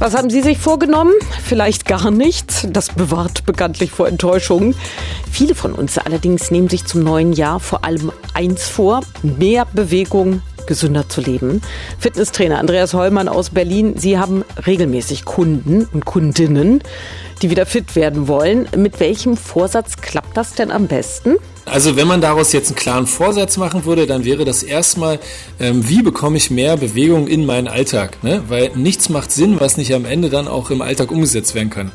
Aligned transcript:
Was 0.00 0.16
haben 0.16 0.30
Sie 0.30 0.40
sich 0.40 0.56
vorgenommen? 0.56 1.12
Vielleicht 1.44 1.84
gar 1.84 2.10
nichts. 2.10 2.66
Das 2.70 2.88
bewahrt 2.88 3.44
bekanntlich 3.44 3.90
vor 3.90 4.08
Enttäuschungen. 4.08 4.74
Viele 5.30 5.54
von 5.54 5.74
uns 5.74 5.98
allerdings 5.98 6.50
nehmen 6.50 6.70
sich 6.70 6.86
zum 6.86 7.02
neuen 7.02 7.34
Jahr 7.34 7.60
vor 7.60 7.84
allem 7.84 8.10
eins 8.32 8.66
vor, 8.66 9.02
mehr 9.22 9.66
Bewegung, 9.74 10.40
gesünder 10.66 11.06
zu 11.10 11.20
leben. 11.20 11.60
Fitnesstrainer 11.98 12.60
Andreas 12.60 12.94
Hollmann 12.94 13.28
aus 13.28 13.50
Berlin, 13.50 13.98
Sie 13.98 14.18
haben 14.18 14.42
regelmäßig 14.66 15.26
Kunden 15.26 15.86
und 15.92 16.06
Kundinnen, 16.06 16.82
die 17.42 17.50
wieder 17.50 17.66
fit 17.66 17.94
werden 17.94 18.26
wollen. 18.26 18.68
Mit 18.74 19.00
welchem 19.00 19.36
Vorsatz 19.36 19.98
klappt 19.98 20.34
das 20.34 20.54
denn 20.54 20.70
am 20.70 20.86
besten? 20.86 21.36
Also 21.66 21.96
wenn 21.96 22.08
man 22.08 22.20
daraus 22.20 22.52
jetzt 22.52 22.68
einen 22.68 22.76
klaren 22.76 23.06
Vorsatz 23.06 23.56
machen 23.56 23.84
würde, 23.84 24.06
dann 24.06 24.24
wäre 24.24 24.44
das 24.44 24.62
erstmal, 24.62 25.20
ähm, 25.60 25.88
wie 25.88 26.02
bekomme 26.02 26.36
ich 26.36 26.50
mehr 26.50 26.76
Bewegung 26.76 27.28
in 27.28 27.46
meinen 27.46 27.68
Alltag? 27.68 28.22
Ne? 28.22 28.42
Weil 28.48 28.72
nichts 28.76 29.08
macht 29.08 29.30
Sinn, 29.30 29.60
was 29.60 29.76
nicht 29.76 29.94
am 29.94 30.04
Ende 30.04 30.30
dann 30.30 30.48
auch 30.48 30.70
im 30.70 30.82
Alltag 30.82 31.10
umgesetzt 31.10 31.54
werden 31.54 31.70
kann. 31.70 31.92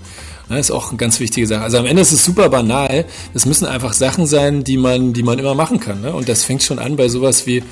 Das 0.47 0.59
ist 0.59 0.71
auch 0.71 0.89
eine 0.89 0.97
ganz 0.97 1.19
wichtige 1.19 1.47
Sache. 1.47 1.61
Also 1.61 1.77
am 1.79 1.85
Ende 1.85 2.01
ist 2.01 2.11
es 2.11 2.23
super 2.23 2.49
banal. 2.49 3.05
Es 3.33 3.45
müssen 3.45 3.65
einfach 3.65 3.93
Sachen 3.93 4.27
sein, 4.27 4.63
die 4.63 4.77
man, 4.77 5.13
die 5.13 5.23
man 5.23 5.39
immer 5.39 5.55
machen 5.55 5.79
kann. 5.79 6.01
Ne? 6.01 6.13
Und 6.13 6.29
das 6.29 6.43
fängt 6.43 6.61
schon 6.61 6.77
an 6.77 6.95
bei 6.95 7.09
sowas 7.09 7.47
wie 7.47 7.63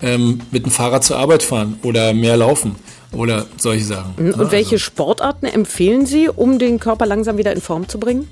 ähm, 0.00 0.40
mit 0.50 0.64
dem 0.64 0.72
Fahrrad 0.72 1.04
zur 1.04 1.18
Arbeit 1.18 1.42
fahren 1.42 1.78
oder 1.82 2.14
mehr 2.14 2.36
laufen 2.36 2.76
oder 3.12 3.46
solche 3.58 3.84
Sachen. 3.84 4.14
Und 4.16 4.36
ne? 4.38 4.50
welche 4.50 4.76
Also. 4.76 4.78
Sportarten 4.78 5.46
empfehlen 5.46 6.06
Sie, 6.06 6.28
um 6.28 6.58
den 6.58 6.80
Körper 6.80 7.06
langsam 7.06 7.36
wieder 7.36 7.52
in 7.52 7.60
Form 7.60 7.88
zu 7.88 8.00
bringen? 8.00 8.28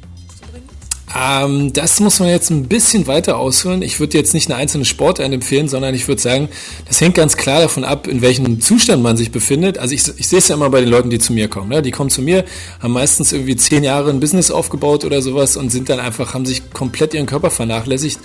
Ähm, 1.17 1.73
das 1.73 1.99
muss 1.99 2.21
man 2.21 2.29
jetzt 2.29 2.51
ein 2.51 2.69
bisschen 2.69 3.07
weiter 3.07 3.37
ausführen. 3.37 3.83
Ich 3.83 3.99
würde 3.99 4.17
jetzt 4.17 4.33
nicht 4.33 4.49
eine 4.49 4.57
einzelne 4.61 4.85
Sportart 4.85 5.33
empfehlen, 5.33 5.69
sondern 5.69 5.95
ich 5.95 6.07
würde 6.07 6.21
sagen, 6.21 6.49
das 6.87 7.01
hängt 7.01 7.17
ganz 7.17 7.37
klar 7.37 7.61
davon 7.61 7.85
ab, 7.85 8.07
in 8.07 8.23
welchem 8.23 8.61
Zustand 8.61 9.03
man 9.03 9.17
sich 9.17 9.33
befindet. 9.33 9.79
Also 9.79 9.95
ich, 9.95 10.07
ich 10.19 10.29
sehe 10.29 10.39
es 10.39 10.49
ja 10.49 10.55
immer 10.55 10.71
bei 10.71 10.81
den 10.81 10.89
Leuten, 10.89 11.11
die 11.11 11.19
zu 11.19 11.33
mir 11.33 11.49
kommen. 11.49 11.71
Ne? 11.71 11.83
Die 11.83 11.91
kommen 11.91 12.11
zu 12.11 12.23
mir, 12.23 12.45
haben 12.81 12.93
meistens 12.93 13.33
irgendwie 13.33 13.57
zehn 13.57 13.83
Jahre 13.83 14.11
ein 14.11 14.21
Business 14.21 14.51
aufgebaut 14.51 15.05
oder 15.05 15.21
sowas 15.21 15.57
und 15.57 15.71
sind 15.71 15.89
dann 15.89 15.99
einfach, 15.99 16.35
haben 16.35 16.47
sich 16.47 16.71
komplett 16.73 17.13
ihren 17.15 17.27
Körper 17.27 17.51
vernachlässigt. 17.51 18.21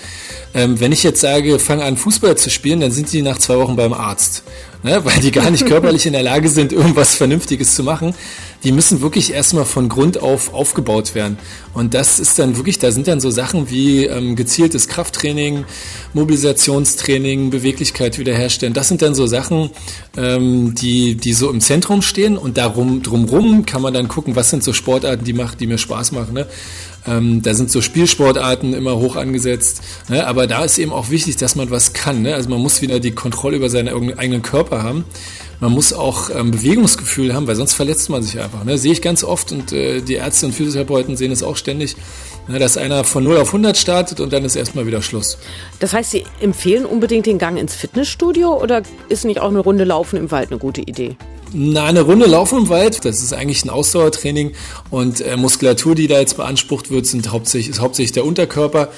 Ähm, 0.53 0.79
wenn 0.79 0.91
ich 0.91 1.01
jetzt 1.01 1.21
sage, 1.21 1.57
fang 1.57 1.81
an 1.81 1.97
Fußball 1.97 2.37
zu 2.37 2.51
spielen, 2.51 2.81
dann 2.81 2.91
sind 2.91 3.11
die 3.11 3.23
nach 3.23 3.39
zwei 3.39 3.57
Wochen 3.57 3.75
beim 3.75 3.93
Arzt. 3.93 4.43
Ne? 4.83 5.03
Weil 5.03 5.19
die 5.21 5.31
gar 5.31 5.49
nicht 5.49 5.65
körperlich 5.67 6.05
in 6.05 6.13
der 6.13 6.23
Lage 6.23 6.49
sind, 6.49 6.71
irgendwas 6.71 7.15
Vernünftiges 7.15 7.73
zu 7.73 7.83
machen. 7.83 8.13
Die 8.65 8.71
müssen 8.71 9.01
wirklich 9.01 9.31
erstmal 9.31 9.63
von 9.63 9.87
Grund 9.87 10.21
auf 10.21 10.53
aufgebaut 10.53 11.15
werden. 11.15 11.37
Und 11.73 11.93
das 11.93 12.19
ist 12.19 12.39
dann 12.39 12.57
wirklich, 12.57 12.79
da 12.79 12.91
sind 12.91 13.07
dann 13.07 13.21
so 13.21 13.29
Sachen 13.29 13.69
wie 13.69 14.05
ähm, 14.05 14.35
gezieltes 14.35 14.87
Krafttraining, 14.87 15.65
Mobilisationstraining, 16.13 17.51
Beweglichkeit 17.51 18.17
wiederherstellen. 18.17 18.73
Das 18.73 18.87
sind 18.87 19.01
dann 19.01 19.15
so 19.15 19.27
Sachen, 19.27 19.69
ähm, 20.17 20.75
die, 20.75 21.15
die 21.15 21.33
so 21.33 21.49
im 21.49 21.61
Zentrum 21.61 22.01
stehen 22.01 22.37
und 22.37 22.57
darum 22.57 23.03
drumrum 23.03 23.65
kann 23.65 23.81
man 23.81 23.93
dann 23.93 24.07
gucken, 24.07 24.35
was 24.35 24.49
sind 24.49 24.63
so 24.63 24.73
Sportarten, 24.73 25.23
die 25.23 25.33
macht, 25.33 25.59
die 25.59 25.67
mir 25.67 25.77
Spaß 25.77 26.11
machen. 26.11 26.33
Ne? 26.33 26.47
Ähm, 27.07 27.41
da 27.43 27.53
sind 27.53 27.69
so 27.69 27.81
Spielsportarten 27.81 28.73
immer 28.73 28.97
hoch 28.97 29.15
angesetzt. 29.15 29.81
Ne? 30.09 30.25
Aber 30.25 30.47
da 30.47 30.63
ist 30.63 30.79
eben 30.79 30.91
auch 30.91 31.09
wichtig, 31.09 31.37
dass 31.37 31.55
man 31.55 31.69
was 31.69 31.93
kann. 31.93 32.23
Ne? 32.23 32.33
Also 32.33 32.49
man 32.49 32.59
muss 32.59 32.81
wieder 32.81 32.99
die 32.99 33.11
Kontrolle 33.11 33.57
über 33.57 33.69
seinen 33.69 34.17
eigenen 34.17 34.41
Körper 34.41 34.81
haben. 34.81 35.05
Man 35.59 35.71
muss 35.71 35.93
auch 35.93 36.29
ähm, 36.29 36.51
Bewegungsgefühl 36.51 37.33
haben, 37.33 37.47
weil 37.47 37.55
sonst 37.55 37.73
verletzt 37.73 38.09
man 38.09 38.21
sich 38.23 38.39
einfach. 38.39 38.63
Ne? 38.63 38.77
Sehe 38.77 38.91
ich 38.91 39.01
ganz 39.01 39.23
oft 39.23 39.51
und 39.51 39.71
äh, 39.71 40.01
die 40.01 40.15
Ärzte 40.15 40.47
und 40.47 40.51
Physiotherapeuten 40.53 41.15
sehen 41.15 41.31
es 41.31 41.43
auch 41.43 41.57
ständig, 41.57 41.95
ne? 42.47 42.59
dass 42.59 42.77
einer 42.77 43.03
von 43.03 43.23
0 43.23 43.37
auf 43.37 43.47
100 43.47 43.77
startet 43.77 44.19
und 44.19 44.33
dann 44.33 44.43
ist 44.43 44.55
erstmal 44.55 44.85
wieder 44.85 45.01
Schluss. 45.01 45.37
Das 45.79 45.93
heißt, 45.93 46.11
Sie 46.11 46.25
empfehlen 46.41 46.85
unbedingt 46.85 47.25
den 47.25 47.37
Gang 47.37 47.57
ins 47.57 47.75
Fitnessstudio 47.75 48.61
oder 48.61 48.83
ist 49.09 49.25
nicht 49.25 49.39
auch 49.39 49.49
eine 49.49 49.59
Runde 49.59 49.85
Laufen 49.85 50.17
im 50.17 50.31
Wald 50.31 50.51
eine 50.51 50.59
gute 50.59 50.81
Idee? 50.81 51.15
Na, 51.53 51.85
eine 51.85 52.01
Runde 52.01 52.25
Laufen 52.25 52.59
im 52.59 52.69
Wald, 52.69 53.05
das 53.05 53.21
ist 53.21 53.31
eigentlich 53.31 53.63
ein 53.63 53.69
Ausdauertraining 53.69 54.51
und 54.89 55.21
äh, 55.21 55.37
Muskulatur, 55.37 55.95
die 55.95 56.07
da 56.07 56.19
jetzt 56.19 56.35
beansprucht 56.35 56.91
wird, 56.91 57.05
sind 57.05 57.31
hauptsächlich, 57.31 57.69
ist 57.69 57.81
hauptsächlich 57.81 58.11
der 58.11 58.25
Unterkörper. 58.25 58.89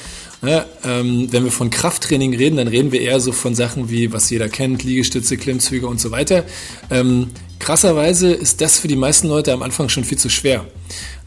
Ja, 0.44 0.66
ähm, 0.84 1.28
wenn 1.32 1.44
wir 1.44 1.52
von 1.52 1.72
Krafttraining 1.72 2.36
reden, 2.36 2.58
dann 2.58 2.67
reden 2.67 2.92
wir 2.92 3.02
eher 3.02 3.20
so 3.20 3.32
von 3.32 3.56
Sachen 3.56 3.89
wie, 3.89 4.14
was 4.14 4.30
jeder 4.30 4.50
kennt, 4.50 4.84
Liegestütze, 4.84 5.36
Klimmzüge 5.36 5.88
und 5.88 6.00
so 6.00 6.11
weiter. 6.11 6.44
Ähm, 6.92 7.32
krasserweise 7.58 8.32
ist 8.34 8.61
das 8.61 8.78
für 8.78 8.88
die 8.88 8.95
meisten 8.95 9.28
Leute 9.28 9.52
am 9.52 9.64
Anfang 9.64 9.89
schon 9.89 10.04
viel 10.04 10.20
zu 10.20 10.30
schwer. 10.30 10.66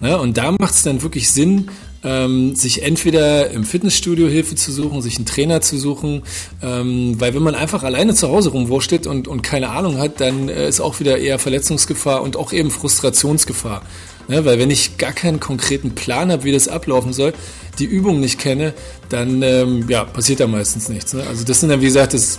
Ja, 0.00 0.16
und 0.16 0.36
da 0.36 0.52
macht 0.52 0.74
es 0.74 0.84
dann 0.84 1.02
wirklich 1.02 1.30
Sinn, 1.30 1.70
ähm, 2.02 2.54
sich 2.54 2.82
entweder 2.82 3.50
im 3.50 3.64
Fitnessstudio 3.64 4.28
Hilfe 4.28 4.54
zu 4.54 4.72
suchen, 4.72 5.02
sich 5.02 5.16
einen 5.16 5.26
Trainer 5.26 5.60
zu 5.60 5.76
suchen, 5.76 6.22
ähm, 6.62 7.20
weil 7.20 7.34
wenn 7.34 7.42
man 7.42 7.54
einfach 7.54 7.82
alleine 7.82 8.14
zu 8.14 8.28
Hause 8.28 8.50
rumwurschtelt 8.50 9.06
und, 9.06 9.28
und 9.28 9.42
keine 9.42 9.70
Ahnung 9.70 9.98
hat, 9.98 10.20
dann 10.20 10.48
äh, 10.48 10.68
ist 10.68 10.80
auch 10.80 11.00
wieder 11.00 11.18
eher 11.18 11.38
Verletzungsgefahr 11.38 12.22
und 12.22 12.36
auch 12.36 12.52
eben 12.52 12.70
Frustrationsgefahr. 12.70 13.82
Ne? 14.28 14.44
Weil 14.44 14.58
wenn 14.58 14.70
ich 14.70 14.96
gar 14.96 15.12
keinen 15.12 15.40
konkreten 15.40 15.94
Plan 15.94 16.30
habe, 16.30 16.44
wie 16.44 16.52
das 16.52 16.68
ablaufen 16.68 17.12
soll, 17.12 17.34
die 17.80 17.86
Übung 17.86 18.20
nicht 18.20 18.38
kenne, 18.38 18.74
dann 19.08 19.42
ähm, 19.42 19.86
ja, 19.88 20.04
passiert 20.04 20.40
da 20.40 20.46
meistens 20.46 20.88
nichts. 20.88 21.14
Ne? 21.14 21.24
Also 21.26 21.44
das 21.44 21.60
sind 21.60 21.70
dann, 21.70 21.80
wie 21.80 21.86
gesagt, 21.86 22.14
das, 22.14 22.38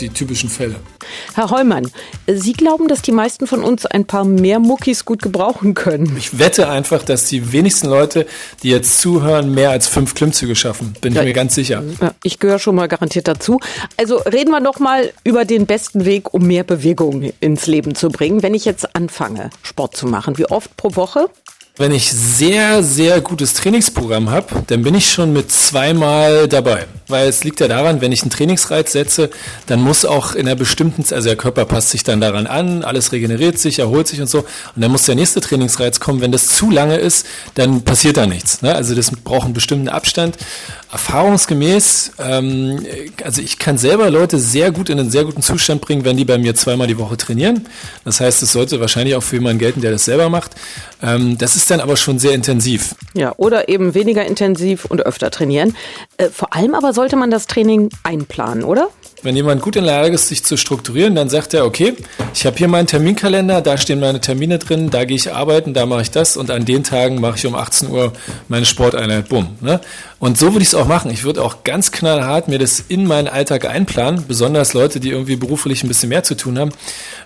die 0.00 0.08
typischen 0.08 0.48
Fälle. 0.48 0.76
Herr 1.34 1.50
Heumann, 1.50 1.90
Sie 2.26 2.52
glauben, 2.52 2.88
dass 2.88 3.02
die 3.02 3.12
meisten 3.12 3.46
von 3.46 3.62
uns 3.62 3.86
ein 3.86 4.04
paar 4.04 4.24
mehr 4.24 4.58
Muckis 4.58 5.04
gut 5.04 5.22
gebrauchen 5.22 5.74
können? 5.74 6.16
Ich 6.16 6.38
wette 6.38 6.68
einfach, 6.68 7.02
dass 7.04 7.26
die 7.26 7.52
wenigsten 7.52 7.88
Leute, 7.88 8.26
die 8.62 8.70
jetzt 8.70 9.00
zuhören, 9.00 9.52
mehr 9.54 9.70
als 9.70 9.86
fünf 9.86 10.14
Klimmzüge 10.14 10.56
schaffen. 10.56 10.94
Bin 11.00 11.14
ich 11.14 11.22
mir 11.22 11.32
ganz 11.32 11.54
sicher. 11.54 11.82
Ja, 12.00 12.14
ich 12.22 12.38
gehöre 12.38 12.58
schon 12.58 12.74
mal 12.74 12.88
garantiert 12.88 13.28
dazu. 13.28 13.60
Also 13.96 14.16
reden 14.18 14.50
wir 14.50 14.60
doch 14.60 14.78
mal 14.78 15.12
über 15.24 15.44
den 15.44 15.66
besten 15.66 16.04
Weg, 16.04 16.32
um 16.32 16.46
mehr 16.46 16.64
Bewegung 16.64 17.32
ins 17.40 17.66
Leben 17.66 17.94
zu 17.94 18.08
bringen. 18.08 18.42
Wenn 18.42 18.54
ich 18.54 18.64
jetzt 18.64 18.96
anfange, 18.96 19.50
Sport 19.62 19.96
zu 19.96 20.06
machen, 20.06 20.38
wie 20.38 20.46
oft 20.46 20.76
pro 20.76 20.96
Woche? 20.96 21.28
Wenn 21.80 21.92
ich 21.92 22.12
sehr, 22.12 22.82
sehr 22.82 23.22
gutes 23.22 23.54
Trainingsprogramm 23.54 24.28
habe, 24.28 24.48
dann 24.66 24.82
bin 24.82 24.94
ich 24.94 25.10
schon 25.10 25.32
mit 25.32 25.50
zweimal 25.50 26.46
dabei. 26.46 26.84
Weil 27.10 27.28
es 27.28 27.44
liegt 27.44 27.60
ja 27.60 27.68
daran, 27.68 28.00
wenn 28.00 28.12
ich 28.12 28.22
einen 28.22 28.30
Trainingsreiz 28.30 28.92
setze, 28.92 29.30
dann 29.66 29.80
muss 29.80 30.04
auch 30.04 30.34
in 30.34 30.46
einer 30.46 30.56
bestimmten, 30.56 31.02
also 31.14 31.28
der 31.28 31.36
Körper 31.36 31.64
passt 31.64 31.90
sich 31.90 32.04
dann 32.04 32.20
daran 32.20 32.46
an, 32.46 32.82
alles 32.82 33.12
regeneriert 33.12 33.58
sich, 33.58 33.78
erholt 33.78 34.08
sich 34.08 34.20
und 34.20 34.28
so. 34.28 34.38
Und 34.40 34.82
dann 34.82 34.90
muss 34.90 35.04
der 35.04 35.14
nächste 35.14 35.40
Trainingsreiz 35.40 36.00
kommen. 36.00 36.20
Wenn 36.20 36.32
das 36.32 36.48
zu 36.48 36.70
lange 36.70 36.96
ist, 36.96 37.26
dann 37.54 37.82
passiert 37.82 38.16
da 38.16 38.26
nichts. 38.26 38.62
Ne? 38.62 38.74
Also 38.74 38.94
das 38.94 39.10
braucht 39.10 39.44
einen 39.44 39.54
bestimmten 39.54 39.88
Abstand. 39.88 40.36
Erfahrungsgemäß, 40.92 42.12
ähm, 42.18 42.84
also 43.22 43.40
ich 43.40 43.58
kann 43.60 43.78
selber 43.78 44.10
Leute 44.10 44.38
sehr 44.38 44.72
gut 44.72 44.90
in 44.90 44.98
einen 44.98 45.10
sehr 45.10 45.24
guten 45.24 45.40
Zustand 45.40 45.80
bringen, 45.80 46.04
wenn 46.04 46.16
die 46.16 46.24
bei 46.24 46.36
mir 46.36 46.56
zweimal 46.56 46.88
die 46.88 46.98
Woche 46.98 47.16
trainieren. 47.16 47.68
Das 48.04 48.20
heißt, 48.20 48.42
es 48.42 48.52
sollte 48.52 48.80
wahrscheinlich 48.80 49.14
auch 49.14 49.22
für 49.22 49.36
jemanden 49.36 49.60
gelten, 49.60 49.80
der 49.82 49.92
das 49.92 50.04
selber 50.04 50.28
macht. 50.28 50.52
Ähm, 51.00 51.38
das 51.38 51.54
ist 51.54 51.70
dann 51.70 51.80
aber 51.80 51.96
schon 51.96 52.18
sehr 52.18 52.32
intensiv. 52.32 52.96
Ja, 53.14 53.32
oder 53.36 53.68
eben 53.68 53.94
weniger 53.94 54.24
intensiv 54.24 54.84
und 54.84 55.00
öfter 55.02 55.30
trainieren. 55.30 55.76
Äh, 56.16 56.28
vor 56.30 56.54
allem 56.54 56.74
aber 56.74 56.92
sollte 57.00 57.16
man 57.16 57.30
das 57.30 57.46
Training 57.46 57.88
einplanen, 58.02 58.62
oder? 58.62 58.90
Wenn 59.22 59.34
jemand 59.34 59.62
gut 59.62 59.74
in 59.74 59.84
der 59.84 60.02
Lage 60.02 60.14
ist, 60.14 60.28
sich 60.28 60.44
zu 60.44 60.58
strukturieren, 60.58 61.14
dann 61.14 61.30
sagt 61.30 61.54
er, 61.54 61.64
okay, 61.64 61.94
ich 62.34 62.44
habe 62.44 62.58
hier 62.58 62.68
meinen 62.68 62.86
Terminkalender, 62.86 63.62
da 63.62 63.78
stehen 63.78 64.00
meine 64.00 64.20
Termine 64.20 64.58
drin, 64.58 64.90
da 64.90 65.06
gehe 65.06 65.16
ich 65.16 65.32
arbeiten, 65.32 65.72
da 65.72 65.86
mache 65.86 66.02
ich 66.02 66.10
das 66.10 66.36
und 66.36 66.50
an 66.50 66.66
den 66.66 66.84
Tagen 66.84 67.18
mache 67.18 67.38
ich 67.38 67.46
um 67.46 67.54
18 67.54 67.88
Uhr 67.88 68.12
meine 68.48 68.66
Sporteinheit, 68.66 69.30
bumm. 69.30 69.56
Ne? 69.62 69.80
Und 70.18 70.36
so 70.36 70.52
würde 70.52 70.60
ich 70.60 70.68
es 70.68 70.74
auch 70.74 70.86
machen. 70.86 71.10
Ich 71.10 71.24
würde 71.24 71.42
auch 71.42 71.64
ganz 71.64 71.90
knallhart 71.90 72.48
mir 72.48 72.58
das 72.58 72.84
in 72.86 73.06
meinen 73.06 73.28
Alltag 73.28 73.64
einplanen, 73.64 74.26
besonders 74.28 74.74
Leute, 74.74 75.00
die 75.00 75.08
irgendwie 75.08 75.36
beruflich 75.36 75.82
ein 75.82 75.88
bisschen 75.88 76.10
mehr 76.10 76.22
zu 76.22 76.36
tun 76.36 76.58
haben. 76.58 76.72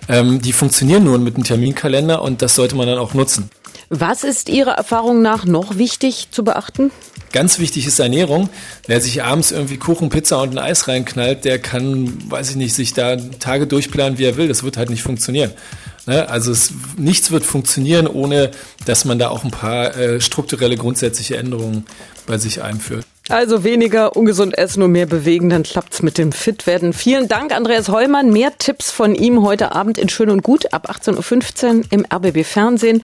Ähm, 0.07 0.41
die 0.41 0.53
funktionieren 0.53 1.03
nur 1.03 1.17
mit 1.17 1.35
einem 1.35 1.43
Terminkalender 1.43 2.21
und 2.21 2.41
das 2.41 2.55
sollte 2.55 2.77
man 2.77 2.87
dann 2.87 2.97
auch 2.97 3.13
nutzen. 3.13 3.49
Was 3.89 4.23
ist 4.23 4.47
Ihrer 4.47 4.71
Erfahrung 4.71 5.21
nach 5.21 5.43
noch 5.43 5.77
wichtig 5.77 6.29
zu 6.31 6.45
beachten? 6.45 6.91
Ganz 7.35 7.59
wichtig 7.59 7.85
ist 7.85 7.99
Ernährung. 7.99 8.47
Wer 8.87 9.01
sich 9.01 9.21
abends 9.21 9.51
irgendwie 9.51 9.75
Kuchen, 9.75 10.07
Pizza 10.07 10.41
und 10.41 10.51
ein 10.51 10.57
Eis 10.57 10.87
reinknallt, 10.87 11.43
der 11.43 11.59
kann, 11.59 12.13
weiß 12.31 12.51
ich 12.51 12.55
nicht, 12.55 12.73
sich 12.73 12.93
da 12.93 13.17
Tage 13.17 13.67
durchplanen, 13.67 14.17
wie 14.17 14.23
er 14.23 14.37
will. 14.37 14.47
Das 14.47 14.63
wird 14.63 14.77
halt 14.77 14.89
nicht 14.89 15.01
funktionieren. 15.01 15.51
Ne? 16.05 16.29
Also 16.29 16.53
es, 16.53 16.71
nichts 16.95 17.31
wird 17.31 17.43
funktionieren, 17.43 18.07
ohne 18.07 18.51
dass 18.85 19.03
man 19.03 19.19
da 19.19 19.27
auch 19.27 19.43
ein 19.43 19.51
paar 19.51 19.97
äh, 19.97 20.21
strukturelle, 20.21 20.77
grundsätzliche 20.77 21.35
Änderungen 21.35 21.85
bei 22.25 22.37
sich 22.37 22.61
einführt. 22.61 23.05
Also 23.27 23.63
weniger 23.63 24.15
ungesund 24.15 24.55
essen 24.57 24.83
und 24.83 24.91
mehr 24.91 25.07
bewegen, 25.07 25.49
dann 25.49 25.63
klappt's 25.63 26.03
mit 26.03 26.19
dem 26.19 26.31
Fitwerden. 26.31 26.93
Vielen 26.93 27.27
Dank, 27.27 27.53
Andreas 27.53 27.89
Heumann. 27.89 28.31
Mehr 28.31 28.51
Tipps 28.59 28.91
von 28.91 29.13
ihm 29.15 29.41
heute 29.41 29.73
Abend 29.73 29.97
in 29.97 30.09
Schön 30.09 30.29
und 30.29 30.41
Gut 30.43 30.71
ab 30.73 30.89
18.15 30.89 31.77
Uhr 31.79 31.83
im 31.89 32.05
RBB 32.05 32.45
Fernsehen. 32.45 33.03